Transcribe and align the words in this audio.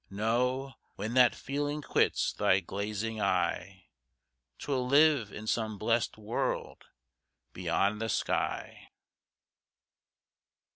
No, 0.09 0.73
when 0.95 1.13
that 1.13 1.35
feeling 1.35 1.83
quits 1.83 2.33
thy 2.33 2.59
glazing 2.59 3.21
eye 3.21 3.85
'Twill 4.57 4.87
live 4.87 5.31
in 5.31 5.45
some 5.45 5.77
blest 5.77 6.17
world 6.17 6.85
beyond 7.53 8.01
the 8.01 8.09
sky. 8.09 8.89